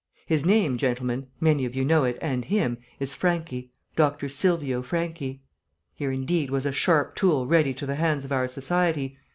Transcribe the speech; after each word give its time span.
His 0.25 0.43
name 0.43 0.79
gentlemen, 0.79 1.27
many 1.39 1.63
of 1.63 1.75
you 1.75 1.85
know 1.85 2.05
it 2.05 2.17
and 2.23 2.43
him 2.45 2.79
is 2.99 3.13
Franchi, 3.13 3.71
Dr. 3.95 4.29
Silvio 4.29 4.81
Franchi. 4.81 5.43
Here, 5.93 6.11
indeed, 6.11 6.49
was 6.49 6.65
a 6.65 6.71
sharp 6.71 7.13
tool 7.15 7.45
ready 7.45 7.75
to 7.75 7.85
the 7.85 7.93
hands 7.93 8.25
of 8.25 8.31
our 8.31 8.47
society. 8.47 9.15